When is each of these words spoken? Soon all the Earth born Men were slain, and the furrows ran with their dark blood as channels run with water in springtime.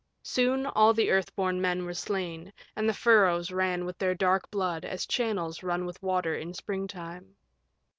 Soon 0.23 0.65
all 0.65 0.95
the 0.95 1.11
Earth 1.11 1.35
born 1.35 1.61
Men 1.61 1.85
were 1.85 1.93
slain, 1.93 2.51
and 2.75 2.89
the 2.89 2.93
furrows 2.95 3.51
ran 3.51 3.85
with 3.85 3.99
their 3.99 4.15
dark 4.15 4.49
blood 4.49 4.83
as 4.83 5.05
channels 5.05 5.61
run 5.61 5.85
with 5.85 6.01
water 6.01 6.33
in 6.35 6.55
springtime. 6.55 7.35